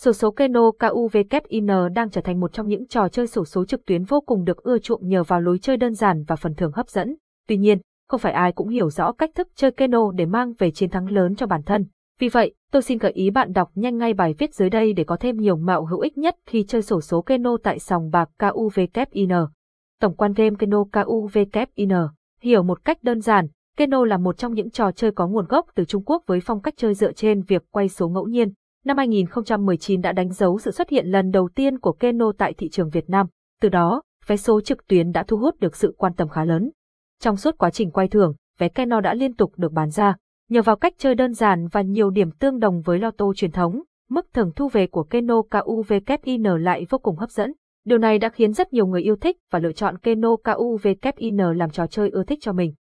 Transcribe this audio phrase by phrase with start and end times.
[0.00, 3.86] Sổ số Keno KUVKIN đang trở thành một trong những trò chơi sổ số trực
[3.86, 6.72] tuyến vô cùng được ưa chuộng nhờ vào lối chơi đơn giản và phần thưởng
[6.72, 7.16] hấp dẫn.
[7.48, 7.78] Tuy nhiên,
[8.08, 11.10] không phải ai cũng hiểu rõ cách thức chơi Keno để mang về chiến thắng
[11.10, 11.86] lớn cho bản thân.
[12.18, 15.04] Vì vậy, tôi xin gợi ý bạn đọc nhanh ngay bài viết dưới đây để
[15.04, 18.30] có thêm nhiều mẹo hữu ích nhất khi chơi sổ số Keno tại sòng bạc
[18.38, 19.30] KUVKIN.
[20.00, 21.90] Tổng quan game Keno KUVKIN
[22.40, 25.66] Hiểu một cách đơn giản, Keno là một trong những trò chơi có nguồn gốc
[25.74, 28.52] từ Trung Quốc với phong cách chơi dựa trên việc quay số ngẫu nhiên,
[28.86, 32.68] năm 2019 đã đánh dấu sự xuất hiện lần đầu tiên của Keno tại thị
[32.68, 33.26] trường Việt Nam.
[33.60, 36.70] Từ đó, vé số trực tuyến đã thu hút được sự quan tâm khá lớn.
[37.20, 40.16] Trong suốt quá trình quay thưởng, vé Keno đã liên tục được bán ra.
[40.50, 43.82] Nhờ vào cách chơi đơn giản và nhiều điểm tương đồng với lotto truyền thống,
[44.10, 47.52] mức thưởng thu về của Keno KUVKIN lại vô cùng hấp dẫn.
[47.84, 51.70] Điều này đã khiến rất nhiều người yêu thích và lựa chọn Keno KUVKIN làm
[51.70, 52.74] trò chơi ưa thích cho mình.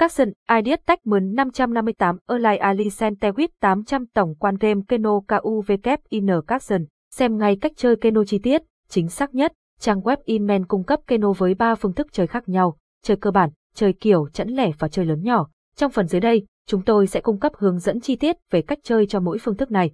[0.00, 6.84] Capson, Ideas Tech mướn 558 Erlai Ali Centewit 800 tổng quan game Keno KUVKIN Capson.
[7.14, 9.52] Xem ngay cách chơi Keno chi tiết, chính xác nhất.
[9.80, 13.30] Trang web Inman cung cấp Keno với 3 phương thức chơi khác nhau, chơi cơ
[13.30, 15.48] bản, chơi kiểu chẵn lẻ và chơi lớn nhỏ.
[15.76, 18.78] Trong phần dưới đây, chúng tôi sẽ cung cấp hướng dẫn chi tiết về cách
[18.82, 19.90] chơi cho mỗi phương thức này.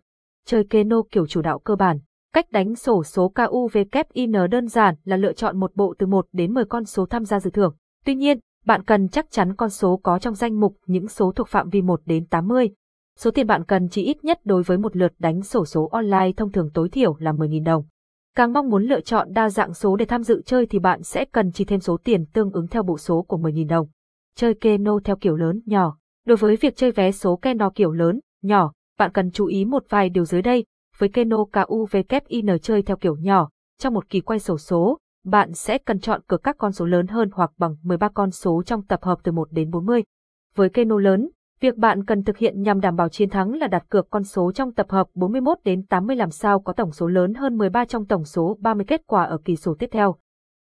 [0.46, 1.98] Chơi Keno kiểu chủ đạo cơ bản.
[2.32, 6.54] Cách đánh sổ số KUVKIN đơn giản là lựa chọn một bộ từ 1 đến
[6.54, 7.74] 10 con số tham gia dự thưởng.
[8.04, 11.48] Tuy nhiên, bạn cần chắc chắn con số có trong danh mục những số thuộc
[11.48, 12.70] phạm vi 1 đến 80.
[13.18, 16.32] Số tiền bạn cần chỉ ít nhất đối với một lượt đánh sổ số online
[16.36, 17.84] thông thường tối thiểu là 10.000 đồng.
[18.36, 21.24] Càng mong muốn lựa chọn đa dạng số để tham dự chơi thì bạn sẽ
[21.24, 23.88] cần chi thêm số tiền tương ứng theo bộ số của 10.000 đồng.
[24.36, 25.96] Chơi keno theo kiểu lớn, nhỏ.
[26.26, 29.84] Đối với việc chơi vé số keno kiểu lớn, nhỏ, bạn cần chú ý một
[29.88, 30.64] vài điều dưới đây.
[30.98, 35.78] Với keno KUVKIN chơi theo kiểu nhỏ, trong một kỳ quay sổ số, bạn sẽ
[35.78, 39.02] cần chọn cược các con số lớn hơn hoặc bằng 13 con số trong tập
[39.02, 40.04] hợp từ 1 đến 40.
[40.54, 43.84] Với keno lớn, việc bạn cần thực hiện nhằm đảm bảo chiến thắng là đặt
[43.88, 47.34] cược con số trong tập hợp 41 đến 80 làm sao có tổng số lớn
[47.34, 50.16] hơn 13 trong tổng số 30 kết quả ở kỳ số tiếp theo.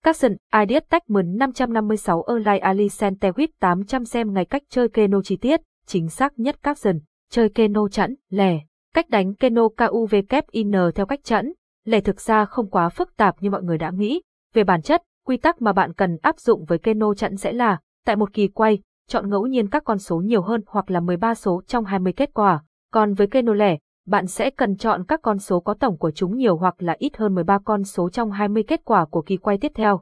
[0.04, 5.62] Capson, Ideas Techman 556 Erlai Ali Centewit 800 xem ngày cách chơi keno chi tiết,
[5.86, 7.00] chính xác nhất Capson,
[7.32, 8.60] chơi keno chẵn, lẻ.
[8.94, 11.54] Cách đánh keno KUVKIN theo cách chẵn,
[11.86, 14.22] lẻ thực ra không quá phức tạp như mọi người đã nghĩ,
[14.54, 17.80] về bản chất, quy tắc mà bạn cần áp dụng với keno chặn sẽ là,
[18.06, 21.36] tại một kỳ quay, chọn ngẫu nhiên các con số nhiều hơn hoặc là 13
[21.36, 22.64] số trong 20 kết quả.
[22.92, 23.78] Còn với keno lẻ,
[24.08, 27.18] bạn sẽ cần chọn các con số có tổng của chúng nhiều hoặc là ít
[27.18, 30.02] hơn 13 con số trong 20 kết quả của kỳ quay tiếp theo.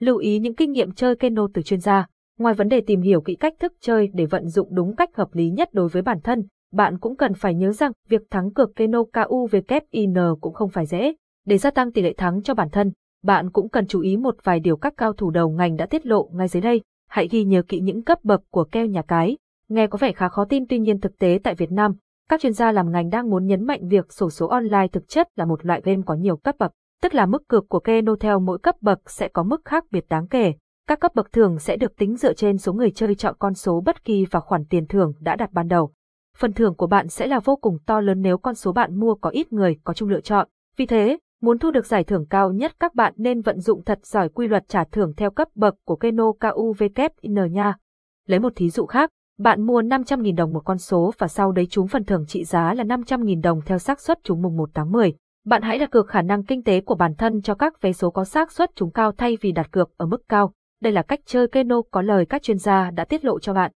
[0.00, 2.06] Lưu ý những kinh nghiệm chơi keno từ chuyên gia.
[2.38, 5.28] Ngoài vấn đề tìm hiểu kỹ cách thức chơi để vận dụng đúng cách hợp
[5.34, 8.76] lý nhất đối với bản thân, bạn cũng cần phải nhớ rằng việc thắng cược
[8.76, 11.14] keno KUVKIN cũng không phải dễ.
[11.46, 14.36] Để gia tăng tỷ lệ thắng cho bản thân, bạn cũng cần chú ý một
[14.44, 16.82] vài điều các cao thủ đầu ngành đã tiết lộ ngay dưới đây.
[17.08, 19.36] Hãy ghi nhớ kỹ những cấp bậc của keo nhà cái.
[19.68, 21.94] Nghe có vẻ khá khó tin tuy nhiên thực tế tại Việt Nam,
[22.28, 25.28] các chuyên gia làm ngành đang muốn nhấn mạnh việc sổ số online thực chất
[25.36, 26.72] là một loại game có nhiều cấp bậc,
[27.02, 30.04] tức là mức cược của keno theo mỗi cấp bậc sẽ có mức khác biệt
[30.08, 30.54] đáng kể.
[30.88, 33.82] Các cấp bậc thường sẽ được tính dựa trên số người chơi chọn con số
[33.86, 35.92] bất kỳ và khoản tiền thưởng đã đặt ban đầu.
[36.36, 39.14] Phần thưởng của bạn sẽ là vô cùng to lớn nếu con số bạn mua
[39.14, 40.48] có ít người có chung lựa chọn.
[40.76, 44.06] Vì thế, Muốn thu được giải thưởng cao nhất các bạn nên vận dụng thật
[44.06, 47.74] giỏi quy luật trả thưởng theo cấp bậc của Keno KUVKIN nha.
[48.26, 51.66] Lấy một thí dụ khác, bạn mua 500.000 đồng một con số và sau đấy
[51.70, 54.92] trúng phần thưởng trị giá là 500.000 đồng theo xác suất trúng mùng 1 tháng
[54.92, 55.14] 10.
[55.46, 58.10] Bạn hãy đặt cược khả năng kinh tế của bản thân cho các vé số
[58.10, 60.52] có xác suất trúng cao thay vì đặt cược ở mức cao.
[60.82, 63.72] Đây là cách chơi Keno có lời các chuyên gia đã tiết lộ cho bạn.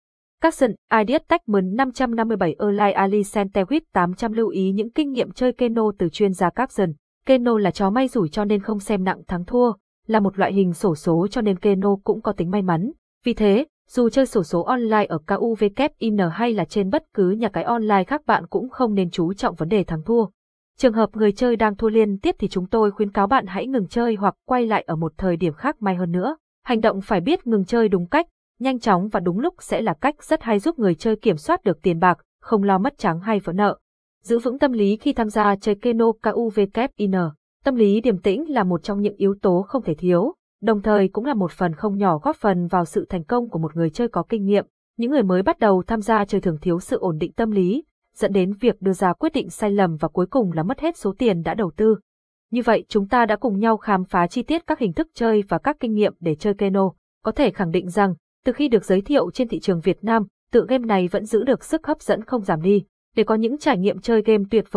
[0.42, 5.82] Capson, Ideas Techman 557 Erlai Ali Centewit 800 lưu ý những kinh nghiệm chơi Keno
[5.98, 6.92] từ chuyên gia Capson.
[7.26, 9.72] Keno là chó may rủi cho nên không xem nặng thắng thua,
[10.06, 12.92] là một loại hình sổ số cho nên Keno cũng có tính may mắn.
[13.24, 17.48] Vì thế, dù chơi sổ số online ở KUVKIN hay là trên bất cứ nhà
[17.48, 20.26] cái online khác bạn cũng không nên chú trọng vấn đề thắng thua.
[20.78, 23.66] Trường hợp người chơi đang thua liên tiếp thì chúng tôi khuyến cáo bạn hãy
[23.66, 26.36] ngừng chơi hoặc quay lại ở một thời điểm khác may hơn nữa.
[26.64, 28.26] Hành động phải biết ngừng chơi đúng cách,
[28.60, 31.64] nhanh chóng và đúng lúc sẽ là cách rất hay giúp người chơi kiểm soát
[31.64, 33.78] được tiền bạc, không lo mất trắng hay vỡ nợ.
[34.22, 37.12] Giữ vững tâm lý khi tham gia chơi keno KUVKIN.
[37.64, 41.08] Tâm lý điềm tĩnh là một trong những yếu tố không thể thiếu, đồng thời
[41.08, 43.90] cũng là một phần không nhỏ góp phần vào sự thành công của một người
[43.90, 44.66] chơi có kinh nghiệm.
[44.98, 47.84] Những người mới bắt đầu tham gia chơi thường thiếu sự ổn định tâm lý,
[48.14, 50.96] dẫn đến việc đưa ra quyết định sai lầm và cuối cùng là mất hết
[50.96, 51.96] số tiền đã đầu tư.
[52.50, 55.44] Như vậy chúng ta đã cùng nhau khám phá chi tiết các hình thức chơi
[55.48, 56.92] và các kinh nghiệm để chơi keno.
[57.24, 58.14] Có thể khẳng định rằng,
[58.44, 61.44] từ khi được giới thiệu trên thị trường Việt Nam, tựa game này vẫn giữ
[61.44, 62.84] được sức hấp dẫn không giảm đi
[63.16, 64.68] để có những trải nghiệm chơi game tuyệt vời.